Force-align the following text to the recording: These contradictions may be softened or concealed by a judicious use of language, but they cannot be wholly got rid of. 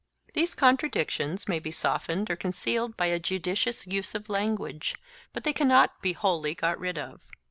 These 0.33 0.55
contradictions 0.55 1.47
may 1.47 1.59
be 1.59 1.69
softened 1.69 2.31
or 2.31 2.35
concealed 2.35 2.97
by 2.97 3.05
a 3.05 3.19
judicious 3.19 3.85
use 3.85 4.15
of 4.15 4.29
language, 4.29 4.95
but 5.31 5.43
they 5.43 5.53
cannot 5.53 6.01
be 6.01 6.13
wholly 6.13 6.55
got 6.55 6.79
rid 6.79 6.97
of. 6.97 7.21